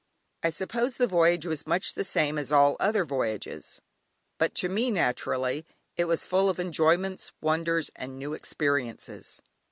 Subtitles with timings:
[0.41, 3.79] I suppose the voyage was much the same as all other voyages,
[4.39, 5.63] but to me, naturally,
[5.95, 9.43] it was full of enjoyments, wonders, and new experiences.